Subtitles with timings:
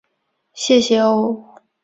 [0.55, 1.61] 谢谢哦